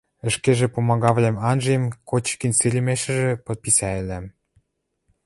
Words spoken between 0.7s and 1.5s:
пумагавлӓм